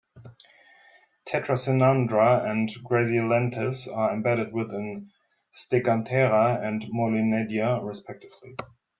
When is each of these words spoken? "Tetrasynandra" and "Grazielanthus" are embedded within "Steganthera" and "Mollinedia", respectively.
"Tetrasynandra" 1.29 2.49
and 2.49 2.69
"Grazielanthus" 2.83 3.87
are 3.87 4.11
embedded 4.15 4.51
within 4.51 5.11
"Steganthera" 5.53 6.59
and 6.59 6.81
"Mollinedia", 6.91 7.79
respectively. 7.85 8.55